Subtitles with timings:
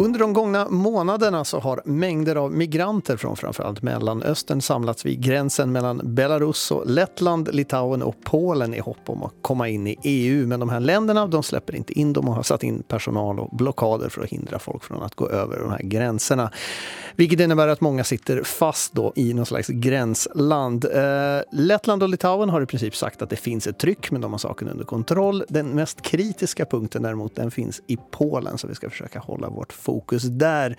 [0.00, 5.72] Under de gångna månaderna så har mängder av migranter från framförallt Mellanöstern samlats vid gränsen
[5.72, 10.46] mellan Belarus och Lettland, Litauen och Polen i hopp om att komma in i EU.
[10.46, 13.56] Men de här länderna de släpper inte in dem och har satt in personal och
[13.56, 16.50] blockader för att hindra folk från att gå över de här gränserna.
[17.16, 20.84] Vilket innebär att många sitter fast då i någon slags gränsland.
[20.84, 24.32] Eh, Lettland och Litauen har i princip sagt att det finns ett tryck, men de
[24.32, 25.44] har saken under kontroll.
[25.48, 29.72] Den mest kritiska punkten däremot, den finns i Polen, så vi ska försöka hålla vårt
[29.72, 29.89] fokus
[30.24, 30.76] där.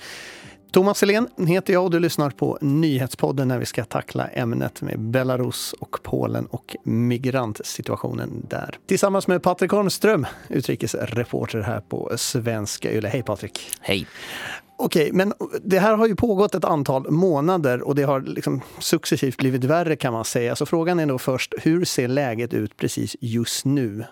[0.72, 5.00] Thomas Helén heter jag och du lyssnar på Nyhetspodden när vi ska tackla ämnet med
[5.00, 8.78] Belarus och Polen och migrantsituationen där.
[8.88, 13.08] Tillsammans med Patrik Holmström, utrikesreporter här på Svenska Yle.
[13.08, 13.72] Hej Patrik!
[13.82, 14.08] Hej!
[14.78, 19.38] Okej, men det här har ju pågått ett antal månader och det har liksom successivt
[19.38, 20.56] blivit värre kan man säga.
[20.56, 24.06] Så frågan är då först, hur ser läget ut precis just nu?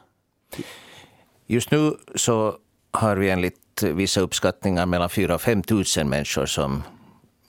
[1.48, 2.56] Just nu så
[2.92, 6.84] har vi enligt vissa uppskattningar mellan 4 och 5 000 människor som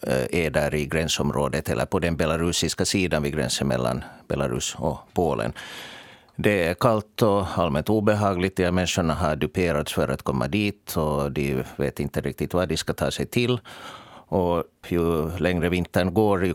[0.03, 4.99] eh, är där i gränsområdet eller på den belarusiska sidan vid gränsen mellan Belarus och
[5.13, 5.53] Polen.
[6.37, 8.57] Det är kallt och allmänt obehagligt.
[8.57, 12.69] De här människorna har duperats för att komma dit och de vet inte riktigt vad
[12.69, 13.61] de ska ta sig till.
[14.31, 16.55] Och ju längre vintern går, ju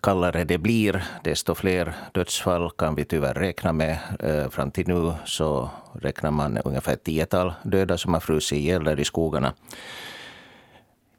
[0.00, 3.98] kallare det blir, desto fler dödsfall kan vi tyvärr räkna med.
[4.20, 8.84] Eh, fram till nu så räknar man ungefär ett tiotal döda som har frusit ihjäl
[8.84, 9.52] där i skogarna.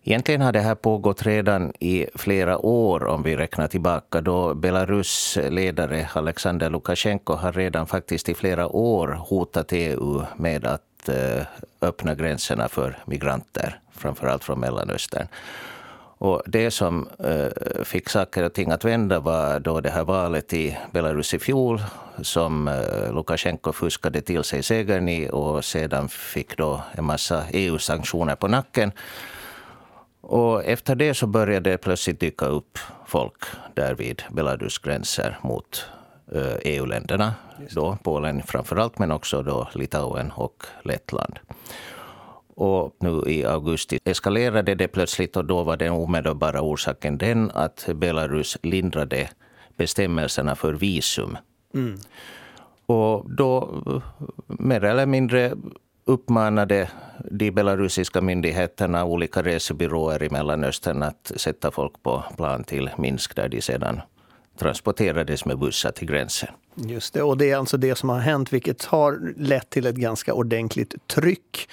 [0.04, 5.38] Egentligen har det här pågått redan i flera år om vi räknar tillbaka då Belarus
[5.50, 11.46] ledare Alexander Lukasjenko har redan faktiskt i flera år hotat EU med att eh,
[11.82, 15.28] öppna gränserna för migranter, framförallt från Mellanöstern.
[16.20, 20.54] Och det som eh, fick saker och ting att vända var då det här valet
[20.54, 21.82] i Belarus i fjol
[22.22, 28.36] som eh, Lukasjenko fuskade till sig segern i och sedan fick då en massa EU-sanktioner
[28.36, 28.92] på nacken.
[30.22, 33.44] Och efter det så började det plötsligt dyka upp folk
[33.74, 35.86] där vid Belarus gränser mot
[36.32, 37.34] eh, EU-länderna.
[37.72, 41.40] Då Polen framförallt, men också då Litauen och Lettland.
[42.60, 47.90] Och nu i augusti eskalerade det plötsligt och då var den omedelbara orsaken den att
[47.96, 49.30] Belarus lindrade
[49.78, 51.38] bestämmelserna för visum.
[51.74, 52.00] Mm.
[52.86, 53.82] Och då
[54.48, 55.54] mer eller mindre
[56.06, 56.90] uppmanade
[57.32, 63.50] de belarusiska myndigheterna olika resebyråer i Mellanöstern att sätta folk på plan till Minsk där
[63.50, 64.02] de sedan
[64.58, 66.50] transporterades med bussar till gränsen.
[66.76, 69.96] Just det, och det är alltså det som har hänt vilket har lett till ett
[69.96, 71.70] ganska ordentligt tryck.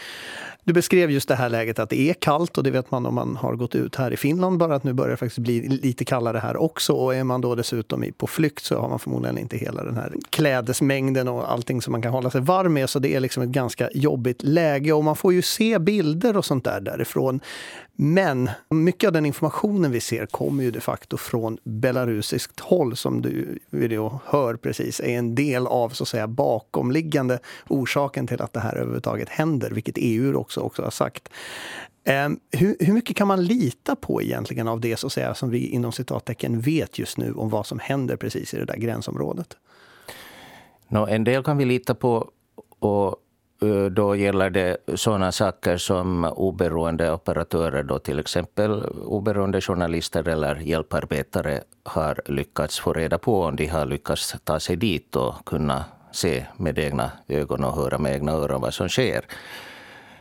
[0.67, 3.15] Du beskrev just det här läget att det är kallt och det vet man om
[3.15, 6.05] man har gått ut här i Finland bara att nu börjar det faktiskt bli lite
[6.05, 9.57] kallare här också och är man då dessutom på flykt så har man förmodligen inte
[9.57, 13.15] hela den här klädesmängden och allting som man kan hålla sig varm med så det
[13.15, 16.81] är liksom ett ganska jobbigt läge och man får ju se bilder och sånt där
[16.81, 17.41] därifrån.
[17.97, 23.23] Men mycket av den informationen vi ser kommer ju de facto från belarusiskt håll som
[23.23, 27.39] du video hör precis är en del av så att säga bakomliggande
[27.69, 31.29] orsaken till att det här överhuvudtaget händer, vilket EU också, också har sagt.
[32.27, 35.51] Um, hur, hur, mycket kan man lita på egentligen av det så att säga, som
[35.51, 39.57] vi inom citattecken vet just nu om vad som händer precis i det där gränsområdet?
[40.89, 42.31] No, en del kan vi lita på
[42.79, 43.17] och
[43.63, 50.57] Eh, då gäller det sådana saker som oberoende operatörer, då till exempel oberoende journalister eller
[50.57, 55.85] hjälparbetare har lyckats få reda på om de har lyckats ta sig dit och kunna
[56.13, 59.25] se med egna ögon och höra med egna öron vad som sker.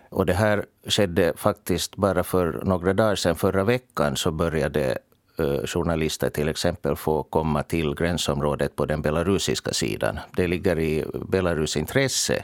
[0.10, 3.36] Och det här skedde faktiskt bara för några dagar sedan.
[3.36, 4.98] Förra veckan så började
[5.40, 10.20] eh, journalister till exempel få komma till gränsområdet på den belarusiska sidan.
[10.36, 12.44] Det ligger i Belarus intresse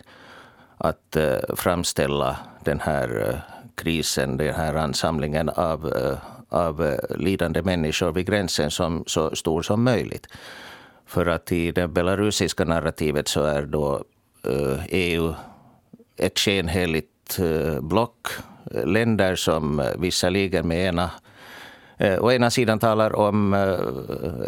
[0.83, 3.35] att eh, framställa den här eh,
[3.75, 6.17] krisen, den här ansamlingen av, eh,
[6.49, 10.27] av lidande människor vid gränsen som så stor som möjligt.
[11.05, 14.03] För att i det belarusiska narrativet så är då
[14.89, 15.33] EU
[16.17, 17.39] ett skenheligt
[17.81, 18.27] block.
[18.85, 21.11] Länder som visserligen med ena
[22.01, 23.59] Eh, å ena sidan talar om eh,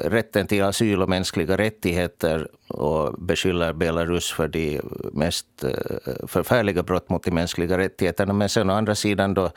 [0.10, 4.82] rätten till asyl och mänskliga rättigheter och beskyller Belarus för de
[5.14, 8.34] mest eh, förfärliga brott mot de mänskliga rättigheterna.
[8.34, 9.52] Men sen å andra sidan då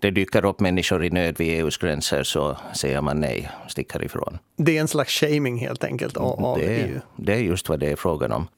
[0.00, 4.38] det dyker upp människor i nöd vid EUs gränser så säger man nej, sticker ifrån.
[4.56, 7.00] Det är en slags shaming helt enkelt av, av det, EU?
[7.16, 8.48] Det är just vad det är frågan om.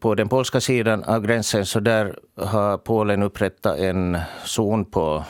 [0.00, 5.24] På den polska sidan av gränsen så där har Polen upprättat en zon på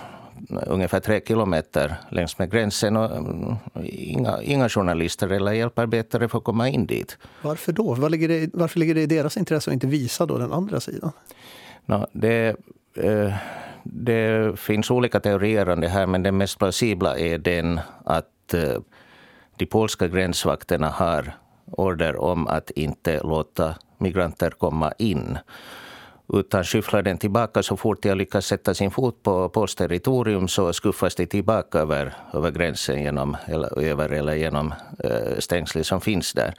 [0.66, 6.68] ungefär tre kilometer längs med gränsen och mm, inga, inga journalister eller hjälparbetare får komma
[6.68, 7.18] in dit.
[7.42, 7.94] Varför då?
[7.94, 10.80] Var ligger det, varför ligger det i deras intresse att inte visa då den andra
[10.80, 11.12] sidan?
[11.86, 12.56] No, det,
[12.94, 13.34] eh,
[13.82, 18.80] det finns olika teorier om det här, men den mest plausibla är den att eh,
[19.56, 21.32] de polska gränsvakterna har
[21.70, 25.38] order om att inte låta migranter komma in
[26.32, 30.72] utan skyfflar den tillbaka så fort de lyckas sätta sin fot på polskt territorium så
[30.72, 34.74] skuffas de tillbaka över, över gränsen genom, eller, över eller genom
[35.04, 36.54] eh, stängslet som finns där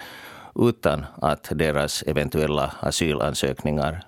[0.56, 4.04] utan att deras eventuella asylansökningar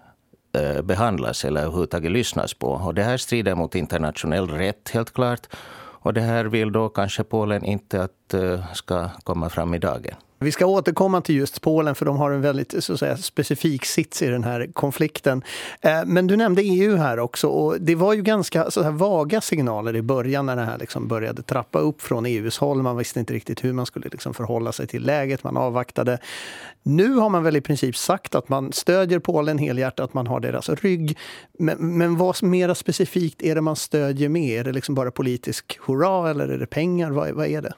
[0.57, 2.68] eh, behandlas eller överhuvudtaget lyssnas på.
[2.68, 5.48] Och det här strider mot internationell rätt helt klart.
[6.04, 10.15] Och det här vill då kanske Polen inte att eh, ska komma fram i dagen.
[10.43, 13.85] Vi ska återkomma till just Polen för de har en väldigt så att säga, specifik
[13.85, 15.43] sits i den här konflikten.
[15.81, 19.41] Eh, men du nämnde EU här också och det var ju ganska så här vaga
[19.41, 22.81] signaler i början när det här liksom började trappa upp från EUs håll.
[22.81, 26.17] Man visste inte riktigt hur man skulle liksom förhålla sig till läget, man avvaktade.
[26.83, 30.69] Nu har man väl i princip sagt att man stödjer Polen helhjärtat, man har deras
[30.69, 31.17] rygg.
[31.59, 34.59] Men, men vad mer specifikt är det man stödjer med?
[34.59, 37.11] Är det liksom bara politisk hurra eller är det pengar?
[37.11, 37.73] Vad, vad är det?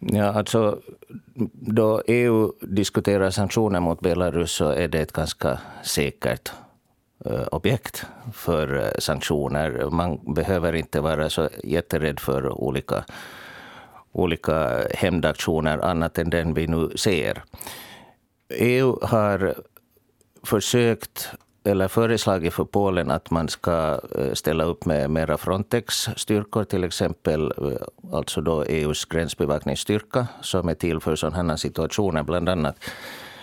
[0.00, 0.80] Ja, alltså,
[1.52, 6.52] då EU diskuterar sanktioner mot Belarus så är det ett ganska säkert
[7.24, 9.90] eh, objekt för eh, sanktioner.
[9.90, 13.04] Man behöver inte vara så jätterädd för olika,
[14.12, 17.42] olika hämndaktioner annat än den vi nu ser.
[18.48, 19.54] EU har
[20.42, 21.30] försökt
[21.66, 27.52] eller föreslagit för Polen att man ska eh, ställa upp med mera Frontex-styrkor, till exempel
[27.58, 32.76] eh, alltså då EUs gränsbevakningsstyrka som är till för sådana situationer bland annat.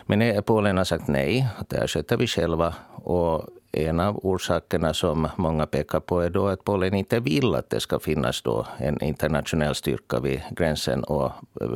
[0.06, 2.74] Men Polen har sagt nej, att det här sköter vi själva.
[2.96, 7.70] Och en av orsakerna som många pekar på är då att Polen inte vill att
[7.70, 11.32] det ska finnas då en internationell styrka vid gränsen och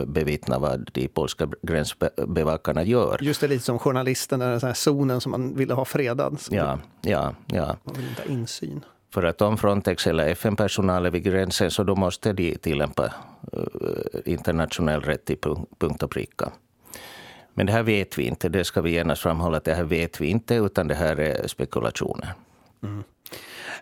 [0.08, 3.18] bevittna vad de polska gränsbevakarna gör.
[3.22, 6.40] Just det, lite som journalisten, den här zonen som man ville ha fredad.
[6.50, 7.76] Ja, ja, ja.
[7.84, 8.86] Man vill inte ha insyn.
[9.14, 13.12] För att om Frontex eller FN-personal är vid gränsen så då måste de tillämpa uh,
[14.26, 15.38] internationell rätt till
[15.80, 16.52] punkt och pricka.
[17.58, 18.50] Men det här vet vi inte.
[18.50, 21.48] Det ska vi genast framhålla att det här vet vi inte, utan det här är
[21.48, 22.34] spekulationer.
[22.84, 23.04] Mm.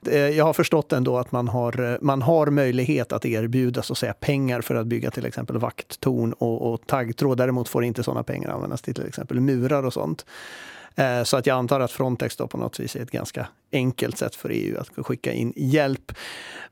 [0.05, 3.93] Eh, jag har förstått ändå att man har, eh, man har möjlighet att erbjuda så
[3.93, 7.37] att säga, pengar för att bygga till exempel vakttorn och, och taggtråd.
[7.37, 10.25] Däremot får inte sådana pengar användas till till exempel murar och sånt.
[10.95, 14.17] Eh, så att jag antar att Frontex då på något vis är ett ganska enkelt
[14.17, 16.11] sätt för EU att skicka in hjälp.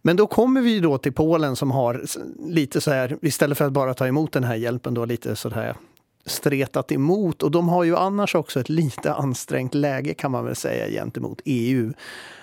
[0.02, 2.04] Men då kommer vi då till Polen som har
[2.48, 5.50] lite så här, istället för att bara ta emot den här hjälpen, då lite så
[5.50, 5.76] här
[6.25, 7.44] stretat emot.
[7.44, 11.42] Och de har ju annars också ett lite ansträngt läge kan man väl säga gentemot
[11.46, 11.94] EU.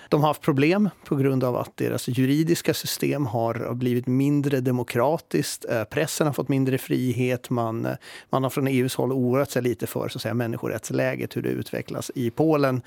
[0.09, 5.65] De har haft problem på grund av att deras juridiska system har blivit mindre demokratiskt.
[5.69, 7.49] Eh, pressen har fått mindre frihet.
[7.49, 7.95] Man, eh,
[8.29, 11.49] man har från EUs håll oroat sig lite för så att säga, människorättsläget, hur det
[11.49, 12.81] utvecklas i Polen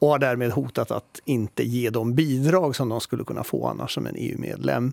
[0.00, 3.94] och har därmed hotat att inte ge de bidrag som de skulle kunna få annars
[3.94, 4.92] som en EU-medlem.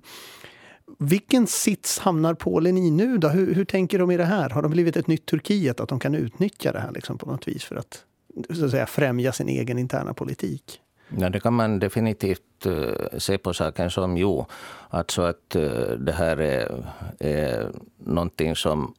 [1.00, 3.18] Vilken sits hamnar Polen i nu?
[3.18, 3.28] Då?
[3.28, 4.50] Hur, hur, tänker de i det här?
[4.50, 7.48] Har de blivit ett nytt Turkiet, att de kan utnyttja det här liksom på något
[7.48, 8.04] vis för att,
[8.50, 10.82] så att säga, främja sin egen interna politik?
[11.10, 14.46] Ja, det kan man definitivt uh, se på saken som jo.
[14.90, 16.86] Alltså att uh, det här är,
[17.20, 18.94] är någonting som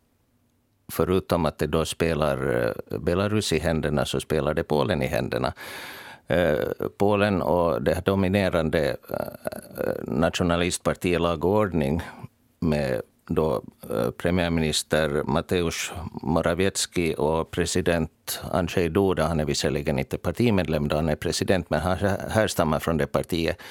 [0.92, 5.52] förutom att det då spelar uh, Belarus i händerna så spelar det Polen i händerna.
[6.98, 12.02] Polen och det dominerande eh, nationalistpartiet Lag och ordning
[12.60, 15.92] med då eh, premiärminister Mateusz
[16.22, 19.26] Morawiecki och president Andrzej Duda.
[19.26, 21.96] Han är visserligen inte partimedlem då han är president, men han
[22.30, 23.62] härstammar från det partiet.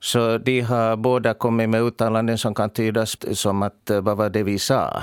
[0.00, 4.30] Så de har båda kommit med uttalanden som kan tydas som att eh, vad var
[4.30, 5.02] det vi sa?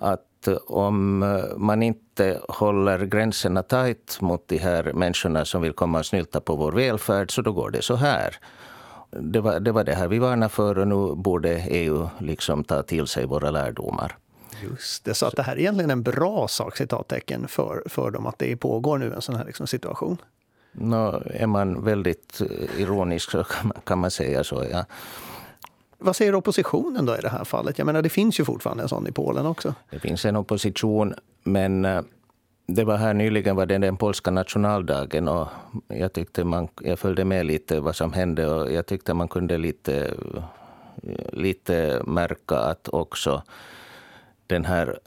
[0.00, 0.29] Att
[0.66, 6.06] om eh, man inte håller gränserna tajt mot de här människorna som vill komma och
[6.06, 8.36] snylta på vår välfärd, så då går det så här.
[9.10, 12.82] Det var, det var det här vi varnade för och nu borde EU liksom ta
[12.82, 14.16] till sig våra lärdomar.
[14.62, 18.26] Just det, så att det här är egentligen en bra sak, citattecken, för, för dem
[18.26, 20.18] att det pågår nu en sån här liksom situation?
[20.72, 24.84] Nå, är man väldigt eh, ironisk så kan man, kan man säga så, ja.
[26.00, 27.78] Vad säger oppositionen då i det här fallet?
[27.78, 29.74] Jag menar, det finns ju fortfarande en sån i Polen också.
[29.90, 32.02] Det finns en opposition, men eh,
[32.66, 35.48] det var här nyligen var det den polska nationaldagen och
[35.88, 39.58] jag tyckte man, jag följde med lite vad som hände och jag tyckte man kunde
[39.58, 40.14] lite,
[41.02, 43.42] eh, lite märka att också
[44.46, 44.98] den här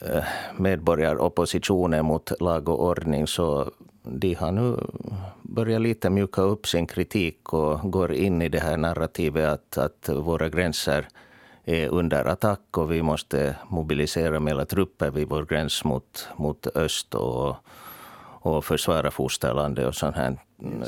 [0.00, 0.24] eh,
[0.56, 3.70] medborgaroppositionen mot lag och ordning så
[4.08, 4.76] de har nu
[5.42, 10.08] börjat lite mjuka upp sin kritik och går in i det här narrativet att, att
[10.08, 11.08] våra gränser
[11.64, 17.14] är under attack och vi måste mobilisera mera trupper vid vår gräns mot, mot öst.
[17.14, 17.56] Och,
[18.40, 20.38] och försvara fosterlandet och sån här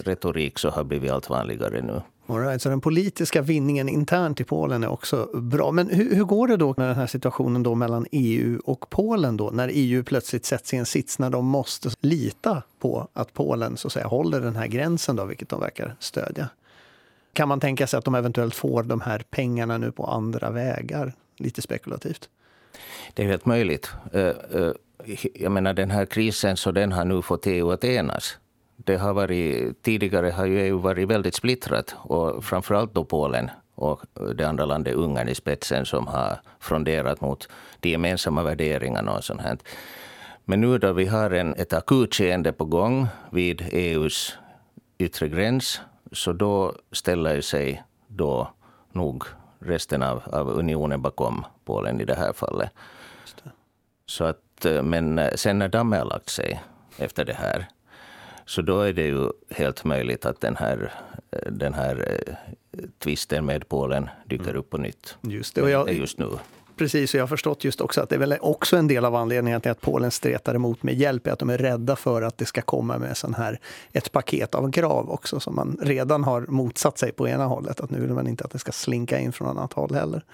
[0.05, 2.03] retorik så har blivit allt vanligare nu.
[2.27, 5.71] All right, så den politiska vinningen internt i Polen är också bra.
[5.71, 9.37] Men hur, hur, går det då med den här situationen då mellan EU och Polen
[9.37, 13.77] då när EU plötsligt sätts i en sits när de måste lita på att Polen
[13.77, 16.49] så att säga håller den här gränsen då, vilket de verkar stödja?
[17.33, 21.13] Kan man tänka sig att de eventuellt får de här pengarna nu på andra vägar?
[21.37, 22.29] Lite spekulativt.
[23.15, 23.91] Det är helt möjligt.
[24.13, 24.73] Eh, eh,
[25.35, 28.39] jag menar den här krisen så den har nu fått EU att enas
[28.85, 34.01] det har varit, tidigare har ju EU varit väldigt splittrat och framförallt då Polen och
[34.35, 37.49] det andra landet Ungern i spetsen som har fronderat mot
[37.81, 39.59] de gemensamma värderingarna och sånt här.
[40.45, 44.39] Men nu då vi har en, ett akut skeende på gång vid EUs
[44.99, 45.81] yttre gräns
[46.13, 48.51] så då ställer sig då
[48.93, 49.25] nog
[49.61, 52.71] resten av, av unionen bakom Polen i det här fallet.
[53.45, 53.51] Det.
[54.07, 56.61] Så att, men sen när dammet har lagt sig
[56.99, 57.69] efter det här
[58.51, 60.93] så då är det ju helt möjligt att den här,
[61.51, 62.35] den här eh,
[62.99, 65.17] tvisten med Polen dyker upp på nytt.
[65.21, 65.63] Just det.
[65.63, 66.27] Och jag, just nu.
[66.81, 69.15] Precis, och jag har förstått just också att det är väl också en del av
[69.15, 72.39] anledningen till att Polen stretar emot med hjälp, är att de är rädda för att
[72.39, 73.61] det ska komma med sån här,
[73.93, 77.81] ett paket av grav också, som man redan har motsatt sig på ena hållet.
[77.81, 80.25] Att nu vill man inte att det ska slinka in från annat håll heller.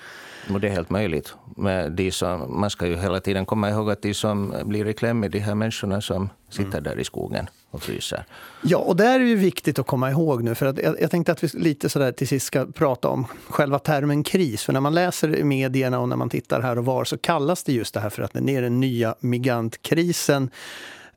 [0.53, 1.35] Och det är helt möjligt.
[1.57, 4.93] Men de som, man ska ju hela tiden komma ihåg att de som blir i
[4.93, 6.83] kläm är de här människorna som sitter mm.
[6.83, 8.25] där i skogen och fryser.
[8.63, 10.55] Ja, och det är ju viktigt att komma ihåg nu.
[10.55, 13.79] För att jag, jag tänkte att vi lite sådär till sist ska prata om själva
[13.79, 14.63] termen kris.
[14.63, 17.65] För när man läser i medierna och när man tittar här och var så kallas
[17.65, 20.51] det just det här för att det är den nya migrantkrisen.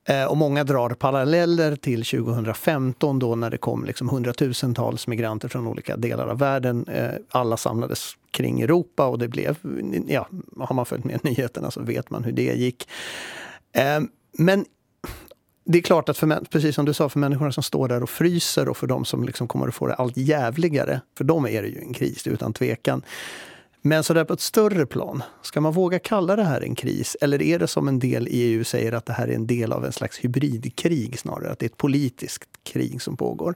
[0.10, 5.68] Eh, och många drar paralleller till 2015 då när det kom liksom hundratusentals migranter från
[5.68, 6.86] olika delar av världen.
[6.88, 9.58] Eh, alla samlades kring Europa och det blev,
[10.08, 10.28] ja,
[10.58, 12.88] har man följt med nyheterna så vet man hur det gick.
[13.72, 14.00] Eh,
[14.38, 14.66] men
[15.72, 18.10] det är klart att, för, precis som du sa, för människorna som står där och
[18.10, 21.62] fryser och för de som liksom kommer att få det allt jävligare, för dem är
[21.62, 23.02] det ju en kris utan tvekan.
[23.82, 27.18] Men så där på ett större plan, ska man våga kalla det här en kris?
[27.22, 29.74] Eller är det som en del i EU säger att det här är en del
[29.74, 31.52] av en slags hybridkrig snarare?
[31.52, 33.56] Att det är ett politiskt krig som pågår?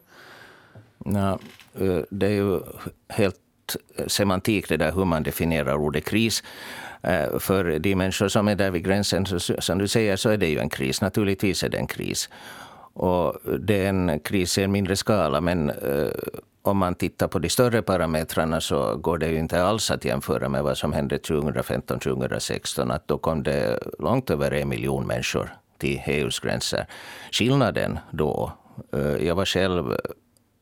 [0.98, 1.38] Nej,
[1.79, 2.60] eh, det är ju
[3.10, 3.36] helt
[4.08, 6.43] semantik det där hur man definierar ordet kris.
[7.03, 10.38] Eh, för de människor som är där vid gränsen, så, som du säger, så är
[10.38, 11.01] det ju en kris.
[11.01, 12.29] Naturligtvis är det en kris.
[12.93, 16.07] Och det är en kris i en mindre skala, men eh,
[16.62, 20.50] om man tittar på de större parametrarna så går det ju inte alls att jämföra
[20.50, 22.93] med vad som hände 2015-2016.
[22.93, 26.88] Att då kom det långt över en miljon människor till EUs gränser.
[27.31, 28.51] Skillnaden då,
[28.93, 29.98] eh, jag var själv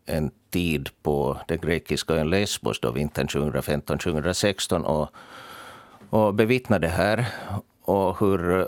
[0.06, 5.10] en tid på den grekiska ön Lesbos då vintern 2015-2016 och,
[6.12, 7.26] och bevittnade det här.
[7.82, 8.68] Och hur,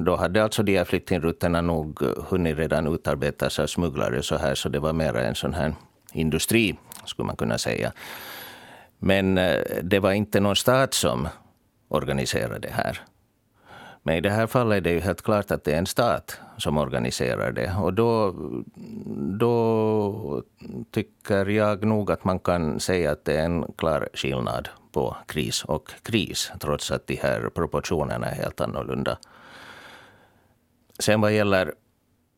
[0.00, 4.68] då hade alltså de här flyktingrutterna nog hunnit redan utarbetas av smugglare så här, så
[4.68, 5.74] det var mer en sån här
[6.12, 7.92] industri, skulle man kunna säga.
[8.98, 11.28] Men eh, det var inte någon stat som
[11.88, 13.00] organiserade det här.
[14.08, 16.40] Men i det här fallet är det ju helt klart att det är en stat
[16.56, 17.74] som organiserar det.
[17.80, 18.34] Och då,
[19.38, 20.42] då
[20.90, 25.64] tycker jag nog att man kan säga att det är en klar skillnad på kris
[25.64, 29.18] och kris, trots att de här proportionerna är helt annorlunda.
[30.98, 31.74] Sen vad gäller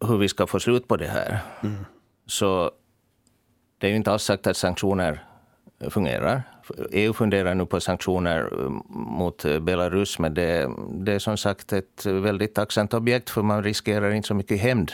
[0.06, 1.86] hur vi ska få slut på det här, mm.
[2.26, 2.70] så
[3.78, 5.24] det är ju inte alls sagt att sanktioner
[5.90, 6.42] fungerar.
[6.90, 12.06] EU funderar nu på sanktioner eh, mot Belarus, men det, det är som sagt ett
[12.06, 14.92] väldigt tacksamt objekt, för man riskerar inte så mycket hämnd,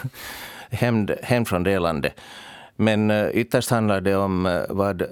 [0.70, 2.20] hämnd, hämnd från det landet.
[2.76, 5.02] Men eh, ytterst handlar det om eh, vad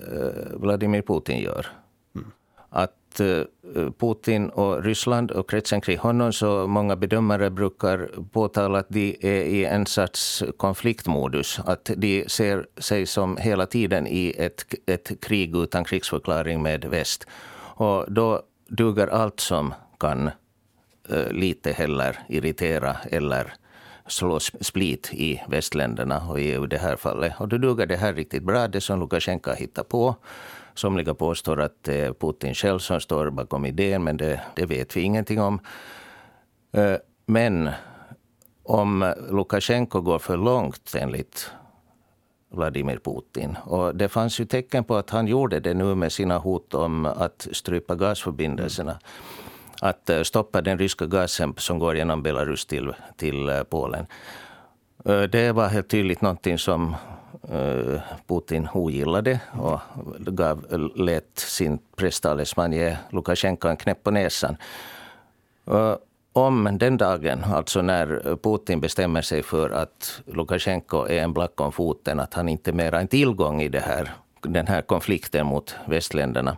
[0.54, 1.66] Vladimir Putin gör.
[2.14, 2.30] Mm.
[2.68, 8.88] Att Eh, Putin och Ryssland och kretsen kring honom, så många bedömare brukar påtala att
[8.88, 11.60] de är i en sorts konfliktmodus.
[11.64, 17.26] Att de ser sig som hela tiden i ett, ett krig utan krigsförklaring med väst.
[17.78, 20.30] Och då duger allt som kan
[21.08, 23.54] eh, lite heller irritera eller
[24.06, 27.32] slå split i västländerna och EU i det här fallet.
[27.38, 30.16] Och då duger det här riktigt bra, det som Lukasjenko hittar på.
[30.78, 34.96] Somliga påstår att det är Putin själv som står bakom idén, men det, det vet
[34.96, 35.60] vi ingenting om.
[36.72, 37.70] Eh, men
[38.62, 41.50] om Lukasjenko går för långt enligt
[42.50, 43.56] Vladimir Putin.
[43.64, 47.06] Och det fanns ju tecken på att han gjorde det nu med sina hot om
[47.06, 48.98] att strypa gasförbindelserna.
[49.80, 54.06] Att eh, stoppa den ryska gasen som går genom Belarus till, till Polen.
[55.30, 56.94] Det var helt tydligt någonting som
[57.42, 59.80] Eh, Putin ogillade och
[60.18, 64.56] gav, lät sin presstalesman ge Lukasjenko en knäpp på näsan.
[65.66, 65.96] Eh,
[66.32, 71.72] om den dagen, alltså när Putin bestämmer sig för att Lukasjenko är en black om
[71.72, 74.10] foten, att han inte mer är en tillgång i det här,
[74.42, 76.56] den här konflikten mot västländerna,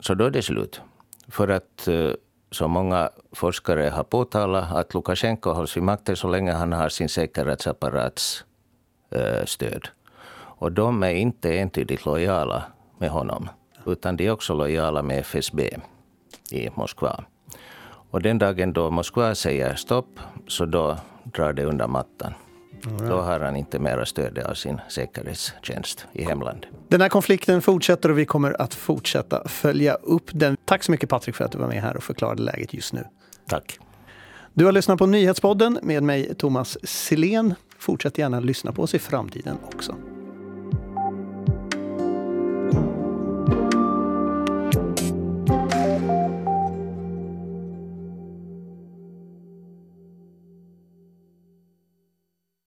[0.00, 0.80] så då är det slut.
[1.28, 2.10] För att eh,
[2.50, 7.08] som många forskare har påtalat, att Lukasjenko hålls vid makten så länge han har sin
[7.08, 8.44] säkerhetsapparats
[9.44, 9.88] stöd.
[10.58, 12.62] Och de är inte entydigt lojala
[12.98, 13.48] med honom,
[13.86, 15.76] utan de är också lojala med FSB
[16.50, 17.24] i Moskva.
[18.10, 22.34] Och den dagen då Moskva säger stopp, så då drar det undan mattan.
[22.86, 23.08] Mm.
[23.08, 26.70] Då har han inte mera stöd av sin säkerhetstjänst i hemlandet.
[26.88, 30.56] Den här konflikten fortsätter och vi kommer att fortsätta följa upp den.
[30.64, 33.04] Tack så mycket Patrik för att du var med här och förklarade läget just nu.
[33.48, 33.78] Tack.
[34.54, 37.54] Du har lyssnat på Nyhetspodden med mig Thomas Silén.
[37.78, 39.94] Fortsätt gärna lyssna på oss i framtiden också.